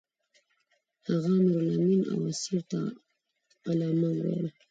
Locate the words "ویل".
4.19-4.47